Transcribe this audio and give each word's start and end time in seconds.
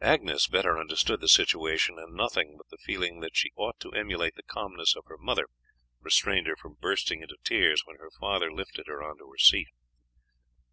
Agnes 0.00 0.46
better 0.46 0.78
understood 0.78 1.20
the 1.20 1.26
situation, 1.26 1.98
and 1.98 2.14
nothing 2.14 2.56
but 2.56 2.68
the 2.68 2.76
feeling 2.76 3.18
that 3.18 3.34
she 3.34 3.50
ought 3.56 3.76
to 3.80 3.90
emulate 3.90 4.36
the 4.36 4.42
calmness 4.44 4.94
of 4.94 5.04
her 5.06 5.18
mother 5.18 5.48
restrained 6.00 6.46
her 6.46 6.54
from 6.54 6.74
bursting 6.80 7.22
into 7.22 7.36
tears 7.42 7.84
when 7.84 7.96
her 7.96 8.12
father 8.20 8.52
lifted 8.52 8.86
her 8.86 9.02
on 9.02 9.18
to 9.18 9.28
her 9.28 9.36
seat. 9.38 9.66